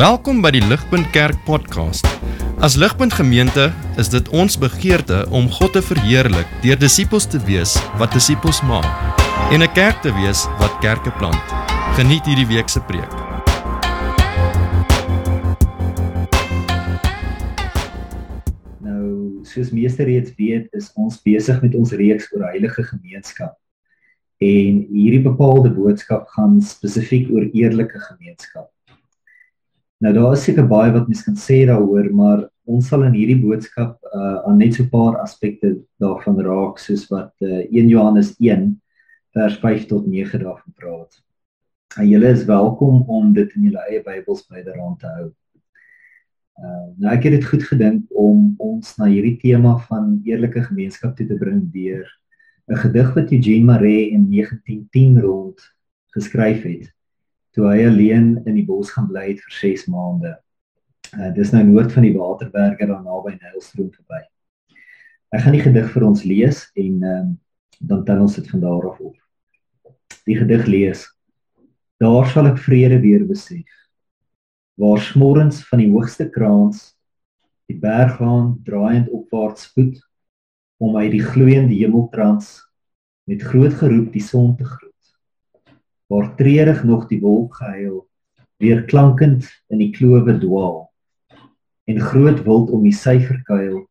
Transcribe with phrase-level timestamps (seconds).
[0.00, 2.06] Welkom by die Ligpunt Kerk podcast.
[2.64, 3.66] As Ligpunt Gemeente
[4.00, 8.88] is dit ons begeerte om God te verheerlik deur disippels te wees wat disippels maak
[9.52, 11.52] en 'n kerk te wees wat kerke plant.
[12.00, 13.12] Geniet hierdie week se preek.
[18.80, 23.52] Nou, soos meeste reeds weet, is ons besig met ons reeks oor heilige gemeenskap.
[24.40, 28.72] En hierdie bepaalde boodskap gaan spesifiek oor eerlike gemeenskap.
[30.00, 33.40] Nou daar is seker baie wat mens kan sê daaroor, maar ons sal in hierdie
[33.42, 38.30] boodskap uh aan net so 'n paar aspekte daarvan raak soos wat uh 1 Johannes
[38.38, 38.80] 1
[39.36, 41.20] vers 5 tot 9 daarvan praat.
[41.98, 45.26] En julle is welkom om dit in julle eie Bybels byderhand te hou.
[46.64, 51.16] Uh nou ek het dit goed gedink om ons na hierdie tema van eerlike gemeenskap
[51.16, 52.08] te bring deur
[52.70, 55.60] 'n gedig wat Eugene Maree in 1910 rond
[56.16, 56.88] geskryf het
[57.56, 60.34] toe hy alleen in die bos gaan bly het vir 6 maande.
[61.16, 64.20] Uh dis nou noord van die Waterberge daar naby Nylstroom verby.
[65.34, 67.32] Ek gaan die gedig vir ons lees en um,
[67.80, 69.16] dan tel ons dit van daar af op.
[70.26, 71.04] Die gedig lees:
[72.02, 73.66] Daar sal ek vrede weer besef.
[74.80, 76.92] Waar smorens van die hoogste kraans
[77.70, 79.98] die berg gaan draaiend opwaarts spoed
[80.82, 82.56] om uit die gloeiende hemeltrans
[83.30, 84.89] met groot geroep die son te groet
[86.10, 88.02] waar treurig nog die wolk gehuil
[88.60, 90.88] weer klankend in die klowe dwaal
[91.86, 93.84] en groot wild om die syfer kuil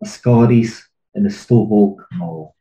[0.00, 0.78] as skadu's
[1.14, 2.54] in 'n stofwolk maal.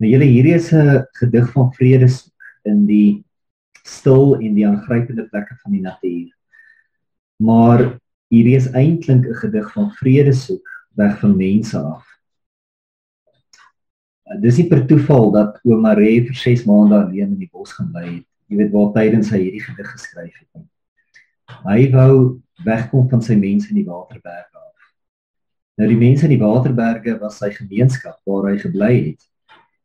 [0.00, 2.08] Nou julle hierdie is 'n gedig van vrede
[2.64, 3.24] in die
[3.84, 6.30] stil en die aangrypende plekke van die natuur.
[7.38, 7.98] Maar
[8.30, 12.11] hierdie is eintlik 'n gedig van vrede soek weg van mense af.
[14.32, 17.72] Uh, dis nie per toeval dat oom Maree vir 6 maande alleen in die bos
[17.76, 18.28] gaan bly het.
[18.48, 20.48] Jy weet waar tydens hy hierdie gedig geskryf het.
[20.56, 20.68] Nie.
[21.62, 22.14] Hy wou
[22.64, 24.88] wegkom van sy mense in die Waterberge af.
[25.80, 29.28] Nou die mense in die Waterberge was sy gemeenskap waar hy gebly het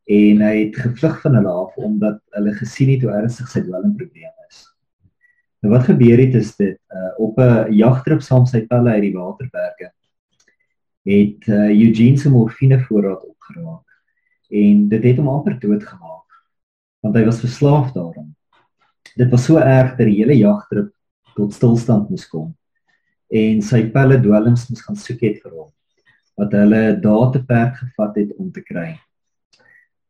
[0.08, 4.46] en hy het gevlug van hulle af omdat hulle gesien het hoe ernstig sy dwelmprobleem
[4.48, 4.62] is.
[5.64, 9.16] Nou wat gebeur het is dit uh, op 'n jagtrip saam sy pelle uit die
[9.16, 9.92] Waterberge
[11.08, 13.87] het uh, Eugene se morfine voorraad opgeraak
[14.50, 16.24] en dit het hom amper dood gemaak
[17.06, 18.32] want hy was verslaaf daaraan.
[19.16, 20.90] Dit was so erg dat die hele jagtrip
[21.38, 22.52] tot stilstand moes kom
[23.28, 25.72] en sy pelle dwelms moes gaan soek het vir hom
[26.38, 28.92] wat hulle daar te perk gevat het om te kry.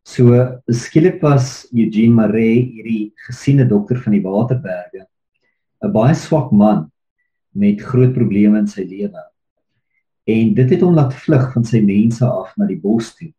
[0.08, 0.36] So
[0.72, 5.06] skielik was Eugene Maree hierdie gesiene dokter van die Waterberge
[5.84, 6.92] 'n baie swak man
[7.54, 9.24] met groot probleme in sy lewe.
[10.28, 13.32] En dit het hom laat vlug van sy mense af na die bos toe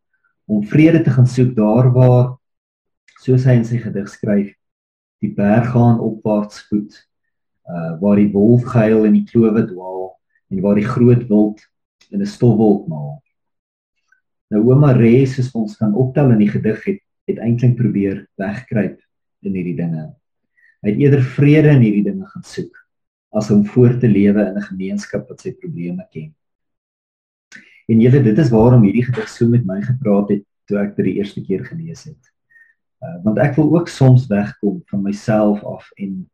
[0.49, 2.37] om vrede te gaan soek daar waar
[3.21, 4.55] soos hy in sy gedig skryf
[5.23, 6.95] die berg gaan opwaarts spoed
[7.69, 10.07] uh waar die wolf gehuil en die klowe dwaal
[10.49, 11.61] en waar die groot wild
[12.11, 13.21] in 'n stofwolk maal.
[14.49, 18.97] Nou ouma Res is ons kan optel in die gedig het het eintlik probeer wegkruip
[19.45, 20.15] in hierdie dinge.
[20.81, 22.73] Hy het eerder vrede in hierdie dinge gaan soek
[23.37, 26.33] as om voort te lewe in 'n gemeenskap wat sy probleme ken.
[27.89, 31.07] En julle dit is waarom hierdie gedig so met my gepraat het toe ek dit
[31.07, 32.33] die eerste keer gelees het.
[33.01, 36.27] Uh, want ek wil ook soms wegkom van myself af en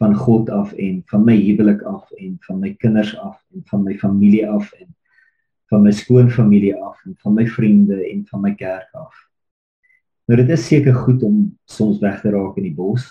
[0.00, 3.82] van God af en van my huwelik af en van my kinders af en van
[3.84, 4.88] my familie af en
[5.68, 9.14] van my skoonfamilie af en van my vriende en van my kerk af.
[10.24, 13.10] Nou dit is seker goed om soms weg te raak in die bos.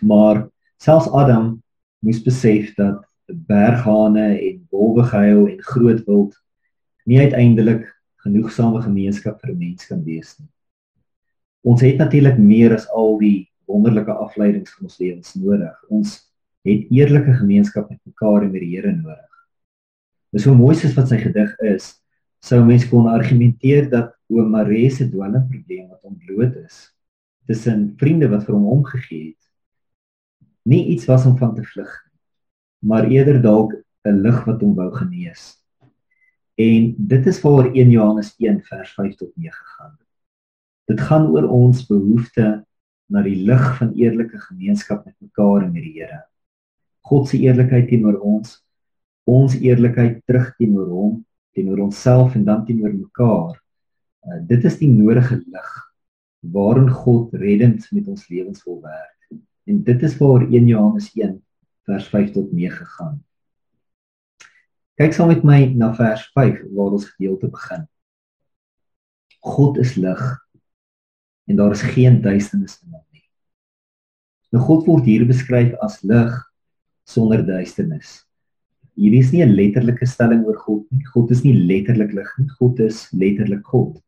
[0.00, 0.46] Maar
[0.80, 1.62] selfs Adam
[1.98, 6.43] moes besef dat berghane en wolwe gehuil en groot wild
[7.08, 7.86] nie uiteindelik
[8.24, 10.48] genoegsame gemeenskap vir mens kan wees nie.
[11.64, 15.76] Ons het natuurlik meer as al die wonderlike afleidings van ons lewens nodig.
[15.88, 16.18] Ons
[16.64, 19.30] het eerlike gemeenskap met mekaar en met die Here nodig.
[20.32, 21.92] Dis so mooi soos wat sy gedig is,
[22.44, 26.88] sou mense kon argumenteer dat oom Maree se dwelmprobleem wat ontbloot is
[27.48, 29.40] tussen vriende wat vir hom omgegee het,
[30.64, 32.18] nie iets was om van te vlug nie,
[32.88, 33.74] maar eerder dalk
[34.08, 35.63] 'n lig wat hom wou genees.
[36.54, 39.96] En dit is waar 1 Johannes 1 vers 5 tot 9 gaan.
[40.84, 42.64] Dit gaan oor ons behoefte
[43.06, 46.22] na die lig van eerlike gemeenskap met mekaar en met die Here.
[47.04, 48.60] God se eerlikheid teenoor ons,
[49.28, 51.18] ons eerlikheid terug teenoor hom,
[51.56, 53.58] teenoor onsself en dan teenoor mekaar.
[54.24, 55.74] Uh, dit is die nodige lig
[56.54, 59.28] waarin God reddend met ons lewens wil werk.
[59.64, 61.38] En dit is waar 1 Johannes 1
[61.88, 63.22] vers 5 tot 9 gaan.
[64.94, 67.86] Kyk saam met my na vers 5 waar ons gedeelte begin.
[69.42, 70.22] God is lig
[71.50, 73.24] en daar is geen duisternis in hom nie.
[74.54, 76.36] Nou God word hier beskryf as lig
[77.10, 78.20] sonder duisternis.
[78.94, 81.02] Hierdie is nie 'n letterlike stelling oor God nie.
[81.10, 82.48] God is nie letterlik lig nie.
[82.60, 83.98] God is letterlik God.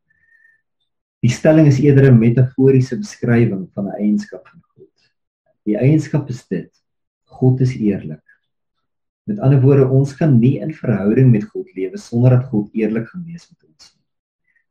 [1.22, 5.10] Die stelling is eerder 'n metaforiese beskrywing van 'n eienskap van God.
[5.66, 6.70] Die eienskap is dit:
[7.24, 8.25] God is eerlik.
[9.26, 13.08] Met ander woorde, ons kan nie in verhouding met God lewe sonder dat God eerlik
[13.10, 14.04] gaan wees met ons nie.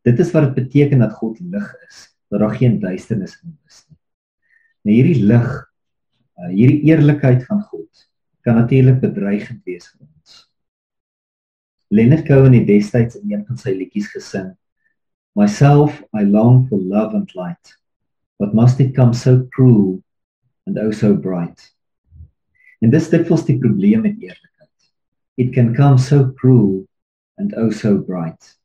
[0.08, 3.82] Dit is wat dit beteken dat God lig is, dat daar geen duisternis in is
[3.90, 4.00] nie.
[4.86, 5.50] Nou hierdie lig,
[6.40, 8.08] uh, hierdie eerlikheid van God
[8.48, 10.40] kan natuurlik bedreigend wees vir ons.
[11.92, 14.54] Leonard Cohen het destyds in een van sy liedjies gesing:
[15.36, 17.76] Myself I long for love and light,
[18.40, 20.00] but must it come so cruel
[20.66, 21.75] and oh so bright?
[22.84, 24.92] En dis dikwels die probleem met eerlikheid.
[25.38, 26.86] It can come so cruel
[27.38, 28.56] and oh so bright.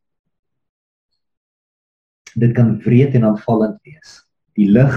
[2.35, 4.21] Dit kan wreed en aanvallend wees.
[4.59, 4.97] Die lig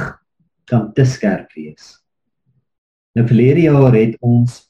[0.70, 1.98] kan te skerp wees.
[3.14, 4.64] Nou verlede jaar het ons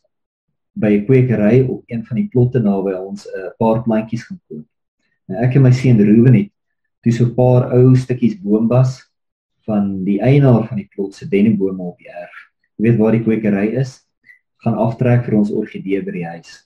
[0.73, 4.67] by 'n kwekery op een van die plotte naby ons 'n paar plantjies gaan koop.
[5.27, 6.51] Nou ek en my seun Ruben het
[7.01, 9.13] toe so 'n paar ou stukkies boombas
[9.65, 12.51] van die eienaar van die plot se dennebome op die erf.
[12.75, 14.02] Jy weet waar die kwekery is?
[14.63, 16.61] Gaan aftrek vir ons orgidee by die huis.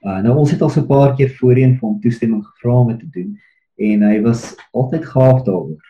[0.00, 2.88] Uh nou ons het al so 'n paar keer voorheen vir hom toestemming gevra om
[2.88, 3.38] dit te doen
[3.76, 5.84] en hy was altyd gaaf daaroor.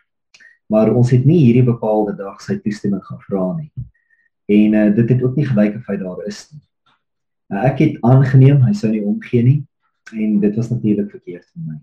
[0.70, 3.70] Maar ons het nie hierdie bepaalde dag sy toestemming gevra nie.
[4.46, 6.62] En uh dit het ook nie gelyk of hy daar is nie.
[7.50, 9.67] Uh, ek het aangeneem hy sou nie omgee nie
[10.14, 11.78] en dit was natuurlik verkeerd vir my.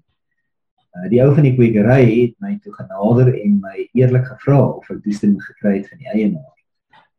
[0.96, 4.92] Uh die ou van die kwekery het my toe genader en my eerlik gevra of
[4.92, 6.57] ek toestemming gekry het van die eienaar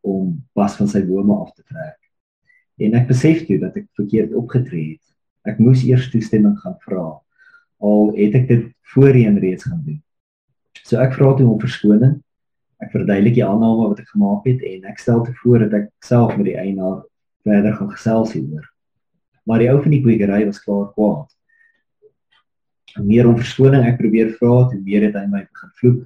[0.06, 1.98] om pas van sy bome af te trek.
[2.78, 5.04] En ek besef toe dat ek verkeerd opgetree het.
[5.48, 7.18] Ek moes eers toestemming gaan vra
[7.78, 8.64] al het ek dit
[8.94, 10.00] voorheen reeds gaan doen.
[10.82, 12.18] So ek vra toe om verskoning.
[12.82, 15.88] Ek verduidelik die aanname wat ek gemaak het en ek stel te voor dat ek
[16.04, 17.02] self met die eienaar
[17.46, 18.66] verder gaan gesels hieroor.
[19.48, 21.30] Maar die ou van die kwekery was klaar kwaad.
[22.98, 26.04] Meer om verskoning ek probeer vra, toe meer het hy my begin vloek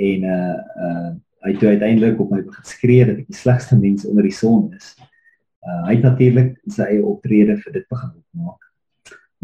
[0.00, 0.54] en uh
[0.86, 1.10] uh
[1.44, 4.68] hy toe uiteindelik op my begin skree dat ek die slegste mens onder die son
[4.76, 4.92] is.
[5.60, 8.66] Uh, hy het natuurlik sy eie optrede vir dit begin opmaak.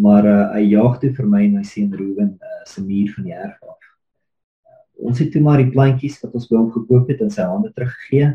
[0.01, 3.29] Maar uh, hy jaag toe vir my en my seun Ruben uh, se muur van
[3.29, 3.89] die erf af.
[4.69, 7.49] Uh, ons het toe maar die plantjies wat ons by hom gekoop het in sy
[7.49, 8.35] hande teruggegee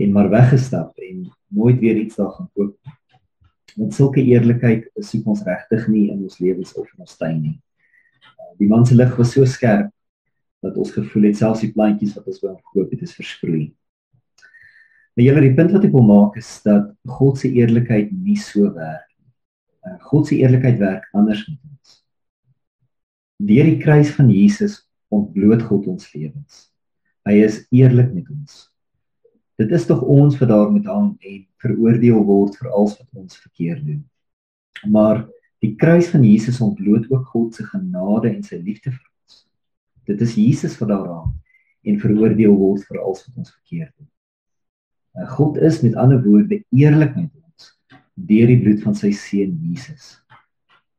[0.00, 2.76] en maar weggestap en nooit weer iets daar gaan koop.
[3.76, 7.56] Want sulke eerlikheid soek ons regtig nie in ons lewens of in ons tuin nie.
[8.24, 9.92] Uh, die man se lig was so skerp
[10.64, 13.70] dat ons gevoel het selfs die plantjies wat ons wou gekoop het is versproei.
[15.16, 18.68] Maar julle die punt wat ek wil maak is dat God se eerlikheid nie so
[18.76, 19.32] werk nie.
[19.88, 21.96] Uh, God se eerlikheid werk anders met ons.
[23.50, 26.68] Deur die kruis van Jesus ontbloot God ons lewens.
[27.26, 28.66] Hy is eerlik met ons.
[29.60, 33.40] Dit is tog ons wat daar moet hang en veroordeel word vir alles wat ons
[33.42, 34.00] verkeerd doen.
[34.88, 35.26] Maar
[35.60, 39.09] die kruis van Jesus ontbloot ook God se genade en sy liefde vir
[40.08, 44.08] Dit is Jesus wat daar raak en veroordeel word vir alles wat ons verkeerd doen.
[45.20, 47.70] En God is met ander woorde eerlik met ons
[48.14, 50.18] deur die bloed van sy seun Jesus.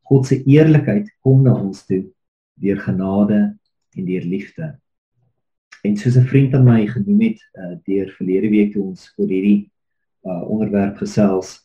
[0.09, 2.03] God se eerlikheid kom na ons toe
[2.61, 3.41] deur genade
[3.95, 4.73] en deur liefde.
[5.83, 9.27] En soos 'n vriend aan my genoem het uh, deur verlede week toe ons oor
[9.27, 9.71] hierdie
[10.25, 11.61] uh, onderwerp gesels,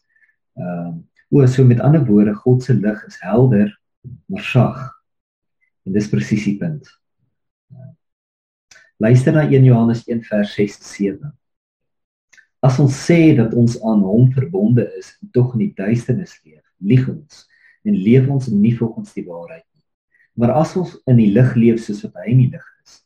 [0.56, 0.94] uh
[1.28, 3.72] o, so met ander woorde, God se lig is helder
[4.26, 4.78] maar sag.
[5.84, 6.86] En dis presies die punt.
[8.98, 11.32] Luister na 1 Johannes 1 vers 6 en 7.
[12.64, 17.04] As ons sê dat ons aan hom verbonde is tog in die duisternis leef, lieg
[17.12, 17.44] ons
[17.86, 19.84] en leef ons nie volgens die waarheid nie.
[20.40, 22.96] Maar as ons in die lig leef soos wat hy in die lig is,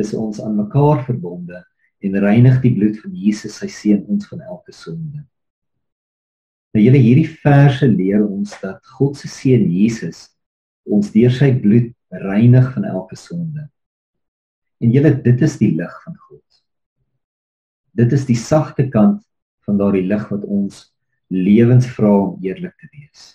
[0.00, 1.60] is ons aan mekaar verbonde
[2.04, 5.22] en reinig die bloed van Jesus sy seun ons van elke sonde.
[6.74, 10.26] Nou julle hierdie verse leer ons dat God se seun Jesus
[10.88, 11.92] ons deur sy bloed
[12.24, 13.68] reinig van elke sonde.
[14.82, 16.42] En julle dit is die lig van God.
[17.94, 19.22] Dit is die sagte kant
[19.64, 20.90] van daardie lig wat ons
[21.32, 23.34] lewens vra om eerlik te wees.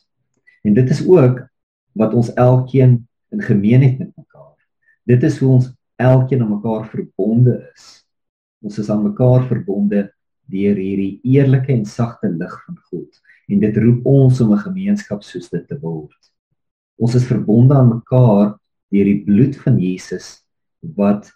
[0.64, 1.42] En dit is ook
[1.98, 3.00] wat ons elkeen
[3.34, 4.56] in gemeen het met mekaar.
[5.10, 8.06] Dit is hoe ons elkeen aan mekaar verbonde is.
[8.64, 10.10] Ons is aan mekaar verbonde
[10.50, 15.24] deur hierdie eerlike en sagte lig van God en dit roep ons om 'n gemeenskap
[15.24, 16.32] soos dit te word.
[16.98, 18.60] Ons is verbonde aan mekaar
[18.92, 20.44] deur die bloed van Jesus
[20.82, 21.32] wat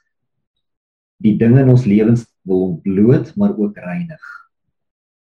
[1.23, 4.23] die dinge in ons lewens wil ontbloot maar ook reinig.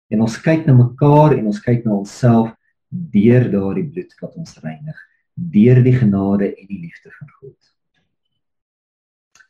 [0.08, 2.52] En ons kyk na mekaar en ons kyk na onsself
[2.88, 4.98] deur daardie bloed wat ons reinig,
[5.34, 7.56] deur die genade en die liefde van God.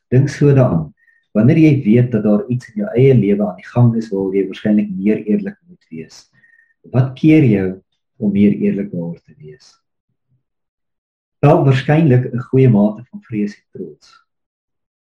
[0.09, 0.89] Dink so daaraan.
[1.37, 4.33] Wanneer jy weet dat daar iets in jou eie lewe aan die gang is waar
[4.33, 6.23] jy waarskynlik meer eerlik moet wees.
[6.89, 7.67] Wat keer jou
[8.17, 9.75] om meer eerlikbaar te wees?
[11.45, 14.17] Wel waarskynlik 'n goeie mate van vrees en trots.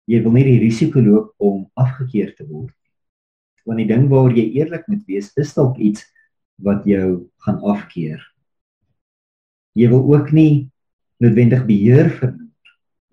[0.08, 2.94] Jy wil nie die risiko loop om afgekeur te word nie.
[3.68, 6.06] Want die ding waar jy eerlik moet wees, is dalk iets
[6.64, 8.22] wat jou gaan afkeer.
[9.78, 10.70] Jy wil ook nie
[11.20, 12.46] noodwendig beheer verloor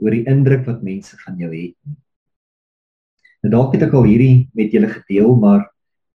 [0.02, 2.00] oor die indruk wat mense van jou het nie.
[3.44, 5.68] Nou dalk het ek al hierdie met julle gedeel, maar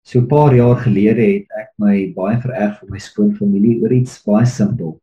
[0.06, 4.22] so 'n paar jaar gelede het ek my baie vererg vir my skoonfamilie oor iets
[4.22, 5.00] baie simpel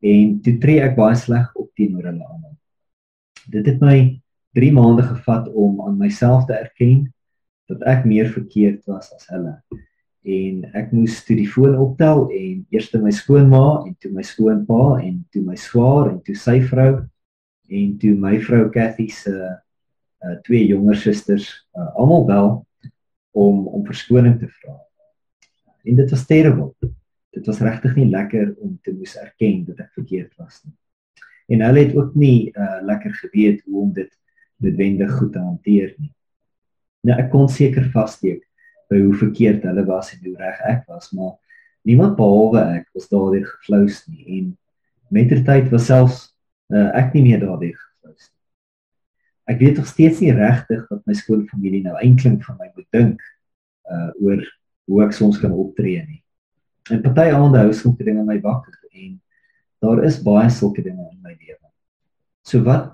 [0.00, 2.56] en toe tree ek baie sleg op teenoor hulle almal.
[3.50, 4.21] Dit het my
[4.52, 7.06] 3 maande gevat om aan myself te erken
[7.70, 9.54] dat ek meer verkeerd was as hulle.
[10.22, 15.00] En ek moes toe die foon optel en eers my skoonma en toe my skoonpa
[15.02, 17.02] en toe my swaar en toe sy vrou
[17.72, 22.50] en toe my vrou Cathy se uh, twee jonger susters uh, almal bel
[23.32, 24.76] om om verskoning te vra.
[25.82, 26.92] En dit was terrible
[27.32, 30.74] dit was regtig nie lekker om te moes erken dat ek verkeerd was nie.
[31.56, 34.10] En hulle het ook nie uh, lekker geweet hoe om dit
[34.62, 36.12] noodwendig goed te hanteer nie.
[37.06, 38.42] Nou ek kon seker vassteek
[38.92, 41.34] by hoe verkeerd hulle was en hoe reg ek was, maar
[41.88, 44.50] niemand behalwe ek was daardeur geflous nie en
[45.12, 46.20] mettertyd was selfs
[46.72, 48.38] uh, ek nie meer daardeur geflous nie.
[49.52, 53.30] Ek weet nog steeds nie regtig wat my skoolfamilie nou eintlik van my moet dink
[53.90, 54.44] uh oor
[54.90, 56.20] hoe ek soms kan optree nie.
[56.90, 59.20] En party aande hou sulke dinge my wakker en
[59.82, 61.70] daar is baie sulke dinge in my lewe.
[62.46, 62.92] So wat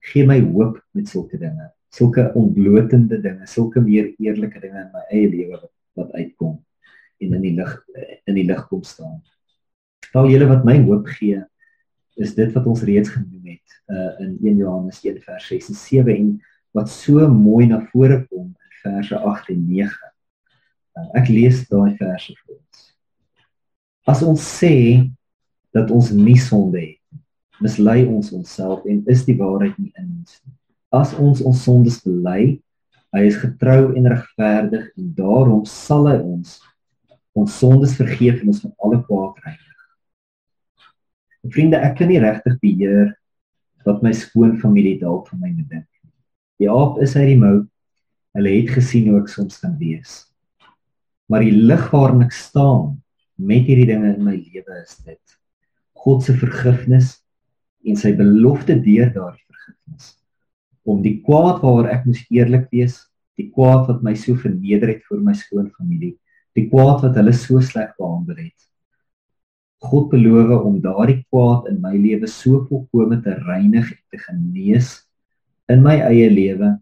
[0.00, 1.70] gee my hoop met sulke dinge?
[1.90, 6.58] Sulke ontblotende dinge, sulke meer eerlike dinge in my eie lewe wat, wat uitkom
[7.20, 7.72] en in die lig
[8.30, 9.18] in die lig kom staan.
[10.12, 11.42] Val julle wat my hoop gee
[12.20, 15.78] is dit wat ons reeds genoem het uh, in 1 Johannes 1 vers 6 en
[15.78, 16.30] 7 en
[16.76, 20.10] wat so mooi na vore kom in verse 8 en 9.
[20.96, 22.86] Uh, ek lees daai verse vir ons.
[24.10, 24.74] As ons sê
[25.74, 26.99] dat ons nie sonde het
[27.60, 30.54] mislei ons onsself en is die waarheid nie in ons nie.
[30.96, 32.58] As ons ons sondes bely,
[33.14, 36.58] hy is getrou en regverdig en daarom sal hy ons
[37.38, 39.84] ons sondes vergeef en ons van alle kwaad reinig.
[41.54, 43.12] Vriende, ek kan nie regtig beheer
[43.86, 46.10] wat my skoonfamilie dalk van my dink nie.
[46.60, 47.54] Die aap is uit die mou.
[48.36, 50.24] Hulle het gesien hoe ek soms kan wees.
[51.30, 52.98] Maar die lig waarin ek staan,
[53.40, 55.38] met hierdie dinge in my lewe is dit
[56.00, 57.19] God se vergifnis
[57.86, 60.16] en sy belofte deur daardie vergifnis
[60.88, 62.96] om die kwaad waaroor ek moes eerlik wees,
[63.38, 66.14] die kwaad wat my so verneder het vir my skoonfamilie,
[66.56, 68.56] die kwaad wat hulle so sleg behandel het.
[69.80, 74.98] God beloof om daardie kwaad in my lewe so volkome te reinig en te genees
[75.72, 76.74] in my eie lewe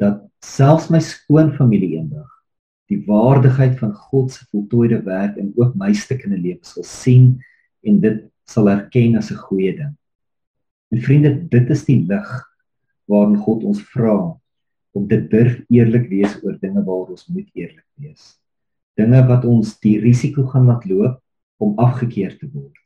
[0.00, 2.30] dat selfs my skoonfamilie eendag
[2.90, 7.34] die waardigheid van God se voltooide werk in ook my stukkende lewe sal sien
[7.84, 9.96] en dit sal erken as 'n goeie ding.
[10.92, 12.30] En vriende, dit is die lig
[13.08, 14.36] waarin God ons vra
[14.92, 18.36] om te durf eerlik wees oor dinge waaroor ons moet eerlik wees.
[19.00, 21.22] Dinge wat ons die risiko gaan laat loop
[21.56, 22.76] om afgekeur te word.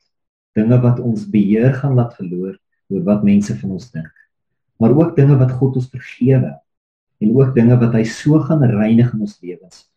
[0.55, 2.55] Dinge wat ons beheer gaan laat verloor
[2.87, 4.13] oor wat mense van ons dink.
[4.79, 6.55] Maar ook dinge wat God ons vergewe
[7.19, 9.87] en ook dinge wat hy so gaan reinig in ons lewens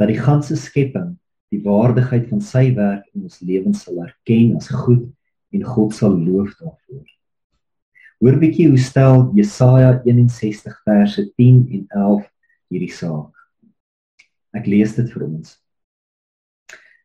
[0.00, 1.12] dat die ganse skepping
[1.52, 5.04] die waardigheid van sy werk in ons lewens sal erken as goed
[5.52, 7.08] en God sal loof daarvoor.
[8.22, 12.24] Hoor bietjie hoe stel Jesaja 61 verse 10 en 11
[12.72, 13.34] hierdie saak.
[14.56, 15.56] Ek lees dit vir ons.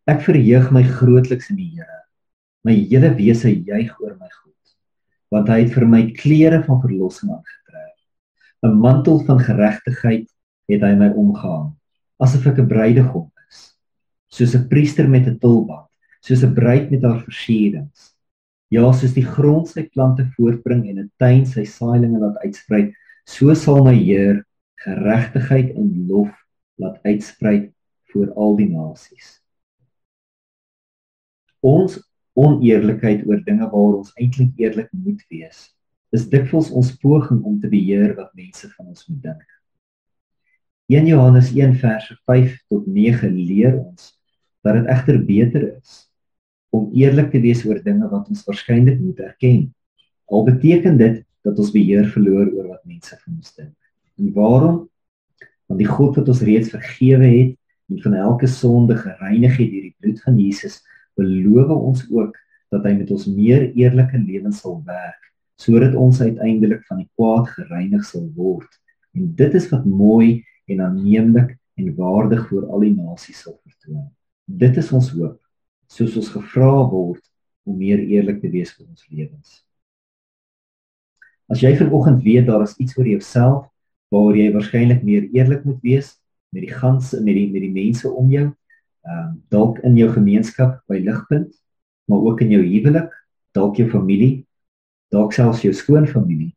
[0.07, 2.03] Ek verheug my grootliks in die Here.
[2.63, 4.75] My hele wese juig oor my God,
[5.31, 7.95] want hy het vir my klere van verlossing aangetrek.
[8.63, 10.27] 'n Mantel van geregtigheid
[10.71, 11.73] het hy my omgehang
[12.23, 13.27] asof ek 'n bruidegom
[14.27, 15.87] soos 'n priester met 'n tulband,
[16.21, 18.15] soos 'n bruid met haar versierings.
[18.69, 22.93] Ja, soos die grond sy plante voortbring en 'n tuin sy saailinge laat uitsprei,
[23.25, 24.43] so sal my Heer
[24.75, 26.31] geregtigheid en lof
[26.75, 27.71] laat uitsprei
[28.11, 29.41] voor al die nasies.
[31.61, 31.97] Ons
[32.33, 35.73] oneerlikheid oor dinge waaroor ons eintlik eerlik moet wees,
[36.11, 39.47] is dikwels ons poging om te beheer wat mense van ons moet dink.
[40.87, 44.16] 1 Johannes 1 vers 5 tot 9 leer ons
[44.65, 46.03] dat dit egter beter is
[46.75, 49.61] om eerlik te wees oor dinge wat ons waarskynlik moet erken.
[50.27, 53.75] Al beteken dit dat ons beheer verloor oor wat mense van ons dink.
[54.17, 54.81] En waarom?
[55.67, 57.55] Want die God wat ons reeds vergewe het
[57.87, 60.81] en van elke sonde gereinig het deur die bloed van Jesus,
[61.15, 62.35] beloof ons ook
[62.73, 65.23] dat hy met ons meer eerlike lewens sal werk
[65.57, 68.69] sodat ons uiteindelik van die kwaad gereinig sal word.
[69.17, 74.05] En dit is wat mooi en aanneemlik en waardig voor al die nasies sal vertoon.
[74.47, 75.35] Dit is ons hoop,
[75.91, 77.23] soos ons gevra word
[77.67, 79.57] om meer eerlik te wees vir ons lewens.
[81.51, 83.67] As jy vanoggend weet daar is iets oor jouself
[84.11, 86.13] waar jy waarskynlik meer eerlik moet wees
[86.55, 88.47] met die ganse met die met die mense om jou,
[89.07, 91.51] ehm um, dalk in jou gemeenskap by Ligpunt,
[92.07, 93.11] maar ook in jou huwelik,
[93.51, 94.45] dalk jou familie,
[95.11, 96.53] dalk selfs jou skoonfamilie,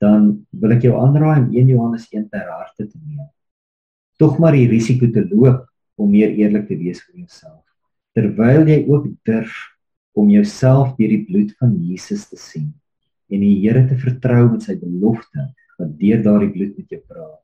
[0.00, 3.28] dan wil ek jou aanraai om 1 Johannes 1 ter harte te neem.
[4.16, 5.64] Tog maar die risiko te loop
[5.96, 7.62] om meer eerlik te wees vir jouself,
[8.16, 9.54] terwyl jy ook durf
[10.16, 12.70] om jouself deur die bloed van Jesus te sien
[13.32, 17.42] en die Here te vertrou met sy belofte wat deur daardie bloed met jou praat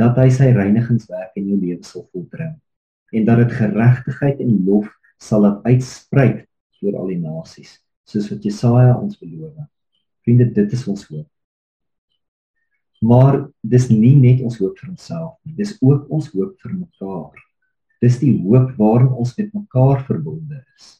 [0.00, 2.54] dat hy sy reinigingswerk in jou lewe sal volbring
[3.16, 4.90] en dat dit geregtigheid en lof
[5.22, 6.30] sal laat uitsprei
[6.84, 9.56] oor al die nasies soos wat Jesaja ons beloof.
[10.22, 11.26] Vriende, dit is ons hoop.
[13.02, 17.45] Maar dis nie net ons hoop vir onsself nie, dis ook ons hoop vir mekaar.
[18.04, 20.90] Dis die hoop waarin ons met mekaar verbonde is.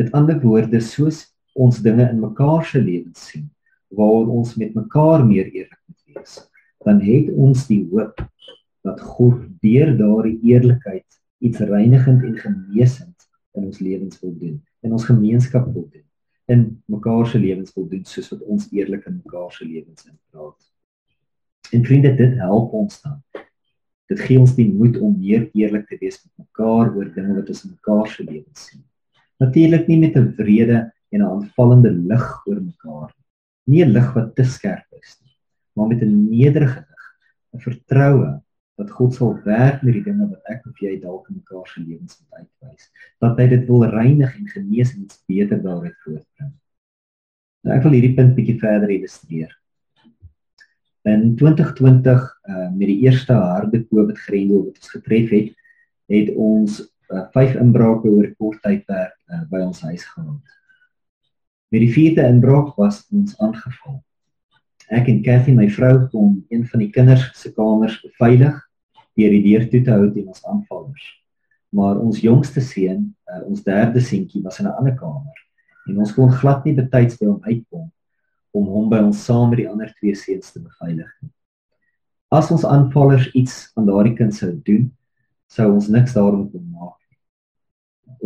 [0.00, 3.48] Met ander woorde, soos ons dinge in mekaar se lewens sien,
[3.92, 6.38] waar ons met mekaar meer eerlik moet wees,
[6.84, 8.20] dan het ons die hoop
[8.82, 14.96] dat God deur daardie eerlikheid iets reinigend en genesend in ons lewens wil doen, in
[14.96, 16.06] ons gemeenskap wil doen,
[16.50, 20.58] in mekaar se lewens wil doen soos wat ons eerlik in mekaar se lewens inpraat.
[21.72, 23.20] En vriende, dit help ons dan.
[24.12, 27.48] Dit gee ons die moed om meer eerlik te wees met mekaar oor dinge wat
[27.48, 28.82] ons in mekaar se lewens sien.
[29.40, 30.78] Natuurlik nie met 'n wrede
[31.12, 33.26] en 'n aanvallende lig oor mekaar nie.
[33.72, 35.36] Nie 'n lig wat te skerp is nie,
[35.74, 37.04] maar met 'n nederige lig,
[37.54, 38.42] 'n vertroue
[38.76, 41.80] dat God sal werk met die dinge wat ek of jy dalk in mekaar se
[41.80, 42.90] lewens moet uitwys.
[43.20, 46.52] Dat hy dit wil reinig en genees en iets beter daaruit voortbring.
[47.64, 49.52] Nou ek wil hierdie punt bietjie verder illustreer.
[51.02, 55.50] In 2020 uh, met die eerste harde COVID grendel wat ons getref het,
[56.12, 56.78] het ons
[57.10, 60.56] uh, vyf inbrake oor kort tydperk uh, by ons huis gehad.
[61.72, 63.98] Met die vierde inbraak was ons aangeval.
[64.92, 68.58] Ek en Cathy, my vrou, kon een van die kinders se kamers beveilig
[69.18, 71.08] deur die deur toe te hou teen ons aanvallers.
[71.72, 75.42] Maar ons jongste seun, uh, ons derde seentjie, was in 'n ander kamer
[75.88, 77.88] en ons kon glad nie betyds by hom uitkom
[78.56, 81.10] om hom by ons saam met die ander twee seuns te beveilig.
[82.32, 84.88] As ons aanvallers iets aan daardie kind sou doen,
[85.52, 87.18] sou ons niks daaroor kon maak nie.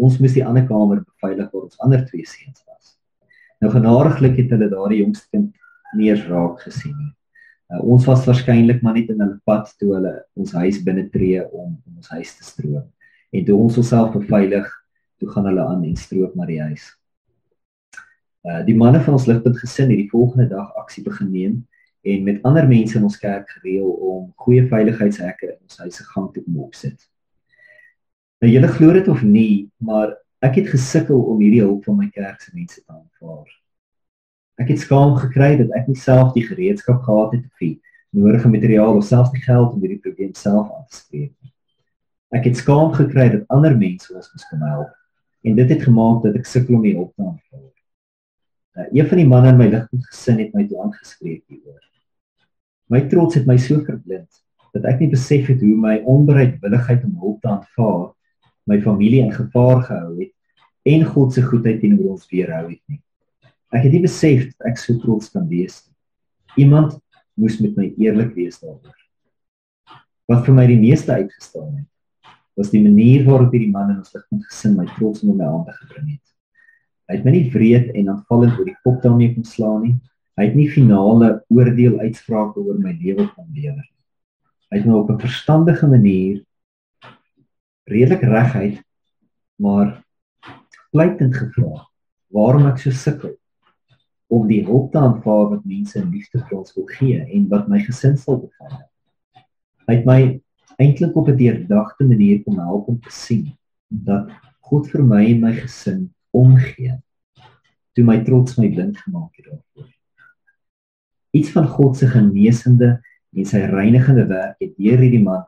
[0.06, 2.96] Ons moes die ander kamer beveilig waar ons ander twee seuns was.
[3.62, 5.54] Nou genadiglik het hulle daardie jongste kind
[5.98, 7.12] nie eens raak gesien nie.
[7.66, 11.42] Uh, ons was waarskynlik maar net in hulle pad toe hulle ons huis binne tree
[11.48, 12.86] om, om ons huis te stroop.
[13.34, 14.68] En toe ons onsself beveilig,
[15.18, 16.86] toe gaan hulle aan en stroop maar die huis.
[18.46, 21.56] Uh die manne van ons ligpunt gesin het die volgende dag aksie begin neem
[22.06, 26.28] en met ander mense in ons kerk gereël om goeie veiligheidshekke in ons huise gang
[26.32, 27.08] te kom opsit.
[28.38, 30.14] Nou julle glo dit of nie, maar
[30.46, 33.50] ek het gesukkel om hierdie hulp van my kerk se mense te aanvaar.
[34.62, 37.74] Ek het skaam gekry dat ek nie self die gereedskap gehad het of die
[38.16, 41.52] nodige materiaal of selfs die geld om hierdie probleem self aan te spreek nie.
[42.36, 44.94] Ek het skaam gekry dat ander mense ons moes kom help
[45.46, 47.75] en dit het gemaak dat ek sukkel om die hulp te aanvaar.
[48.76, 51.80] Uh, een van die manne in my ligpunt gesin het my toe aangespreek hieroor.
[52.92, 54.42] My trots het my so verblind
[54.76, 58.12] dat ek nie besef het hoe my onbereidwilligheid om hulp te aanvaar
[58.66, 60.32] my familie in gevaar gehou het
[60.86, 63.00] en God se goedheid teenoor ons weerhou het nie.
[63.74, 66.66] Ek het nie besef dat ek so trots kan wees nie.
[66.66, 66.98] Iemand
[67.36, 68.94] moes met my eerlik wees daaroor.
[70.30, 71.88] Wat vir my die meeste uitgestaan het,
[72.56, 75.74] was die manier waarop hierdie man in ons ligpunt gesin my trots onder my hande
[75.80, 76.35] gebring het.
[77.06, 79.94] Hy het my nie wreed en aanvallend oor die kop daarmee kon slaan nie.
[80.36, 83.92] Hy het nie finale oordeel uitsprake oor my lewe kon lewer nie.
[84.70, 86.42] Hy het my op 'n verstandige manier
[87.86, 88.82] redelik reguit
[89.56, 90.02] maar
[90.90, 91.86] pleitend gevra
[92.34, 93.36] waarom ek so sukkel
[94.26, 97.68] om die hulp te aanvaar wat mense in liefde vir ons wil gee en wat
[97.68, 98.88] my gesin sal beveilig.
[99.86, 100.20] Hy het my
[100.82, 103.46] eintlik op 'n deurdagte manier kom help om te sien
[103.88, 104.28] dat
[104.60, 106.94] God vir my en my gesin omgee
[107.96, 109.88] toe my trots my blind gemaak het daarvoor.
[111.36, 112.90] Iets van God se genesende
[113.36, 115.44] en sy reinigende werk het deur hierdie man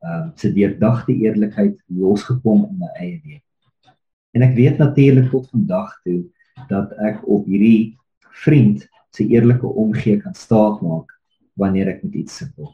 [0.00, 3.42] ehm um, se deurdagte eerlikheid losgekom in my eie lewe.
[4.32, 6.22] En ek weet natuurlik tot vandag toe
[6.70, 7.98] dat ek op hierdie
[8.44, 11.12] vriend se eerlike omgee kan staatmaak
[11.60, 12.72] wanneer ek met iets sukkel.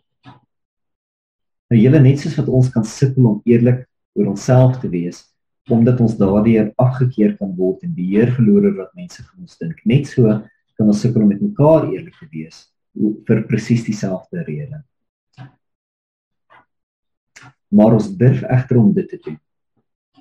[1.67, 3.83] Nou julle net soos wat ons kan sukkel om eerlik
[4.15, 5.25] oor onsself te wees,
[5.71, 9.81] omdat ons daardeur afgekeer kan word en beheer verloor oor wat mense van ons dink.
[9.85, 10.31] Net so
[10.77, 12.67] kan ons sukkel om met mekaar eerlik te wees
[13.27, 14.83] vir presies dieselfde rede.
[17.69, 19.39] maar ons durf egter om dit te doen.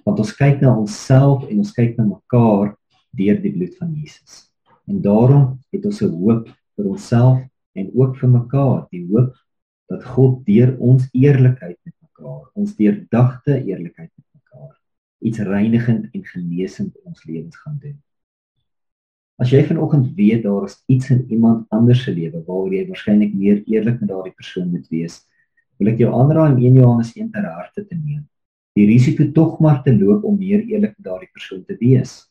[0.06, 2.74] Want ons kyk na onsself en ons kyk na mekaar
[3.16, 4.46] deur die bloed van Jesus.
[4.90, 7.40] En daarom het ons 'n hoop vir onsself
[7.74, 9.34] en ook vir mekaar, die hoop
[9.90, 14.25] dat God deur ons eerlikheid met mekaar, ons deurdagte eerlikheid met
[15.20, 17.96] iets reinigend en genesend in ons lewens gaan doen.
[19.36, 23.34] As jy vanoggend weet daar is iets in iemand anders se lewe waaroor jy waarskynlik
[23.36, 25.20] meer eerlik met daardie persoon moet wees,
[25.80, 28.24] wil ek jou aanraai om 1 Johannes 1 ter harte te neem.
[28.76, 32.26] Die risiko tog maar te loop om meer eerlik met daardie persoon te wees.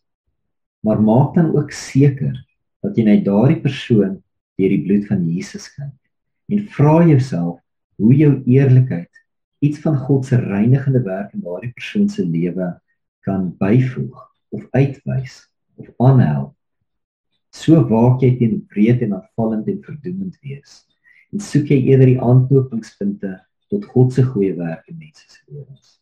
[0.84, 2.36] Maar maak dan ook seker
[2.84, 4.18] dat jy net daardie persoon
[4.60, 5.92] deur die bloed van Jesus kyk
[6.52, 7.60] en vra jouself
[7.96, 9.23] hoe jou eerlikheid
[9.64, 12.68] iets van God se reinigende werk in daardie persoon se lewe
[13.26, 15.40] kan byvoeg of uitwys
[15.80, 16.54] of aanhelp
[17.54, 20.80] So waak jy teen breed en afvallend en verdoemend wees.
[21.30, 23.36] En soek jy eerder die aanknopingspunte
[23.70, 25.94] tot God se goeie werk in mense se lewens.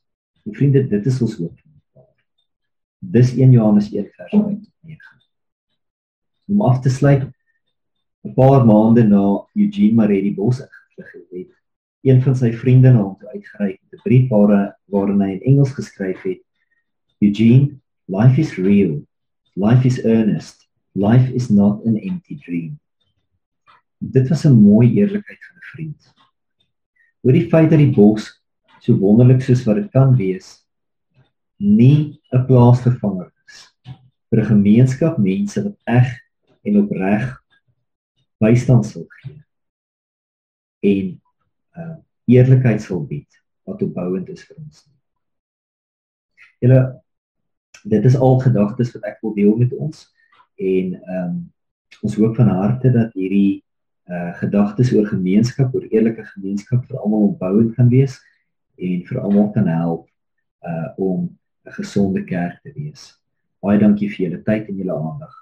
[0.48, 1.59] En vriende, dit is ons hoop.
[3.12, 5.20] Dis 1 Johannes 1 vers 9.
[6.48, 7.29] Om af te sluit
[8.25, 11.53] 'n paar maande na Eugene Maredi Bosse gevlug het,
[12.02, 15.42] een van sy vriende na hom toe uitgereik met 'n brief waar waarin hy in
[15.52, 16.42] Engels geskryf het:
[17.20, 19.02] Eugene, life is real.
[19.54, 20.68] Life is earnest.
[20.94, 22.78] Life is not an empty dream.
[23.98, 26.14] Dit was 'n mooi eerlikheid van 'n vriend.
[27.22, 28.42] Oor die feit dat die bos
[28.80, 30.66] so wonderlik soos wat dit kan wees,
[31.56, 33.72] nie 'n plaasvervanger is
[34.30, 36.08] vir 'n gemeenskap mense wat eg
[36.64, 37.42] en opreg
[38.40, 39.38] bystand sal gee.
[40.80, 41.21] En
[41.76, 41.96] uh
[42.30, 44.85] eerlikheid sal bied wat opbouend is vir ons.
[46.62, 46.80] Julle
[47.82, 50.06] dit is al gedagtes wat ek wil deel met ons
[50.56, 51.40] en ehm um,
[52.02, 53.62] ons hoop van harte dat hierdie
[54.11, 58.18] uh gedagtes oor gemeenskap, oor eerlike gemeenskap vir almal opbouend kan wees
[58.78, 60.08] en vir almal kan help
[60.66, 61.28] uh om
[61.66, 63.12] 'n gesonde kerk te wees.
[63.61, 65.41] Baie dankie vir julle tyd en julle aandag.